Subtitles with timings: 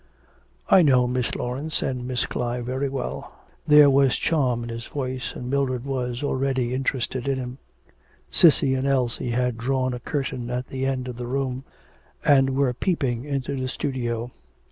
[0.71, 3.35] 'I know Miss Laurence and Miss Clive very well.'
[3.67, 7.59] There was charm in his voice, and Mildred was already interested in him.
[8.31, 11.65] Cissy and Elsie had drawn a curtain at the end of the room
[12.25, 14.31] and were peeping into the studio.